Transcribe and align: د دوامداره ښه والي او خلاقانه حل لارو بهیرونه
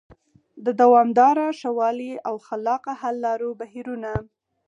د 0.65 0.67
دوامداره 0.81 1.45
ښه 1.59 1.69
والي 1.77 2.13
او 2.27 2.35
خلاقانه 2.47 2.99
حل 3.01 3.15
لارو 3.25 3.49
بهیرونه 3.59 4.11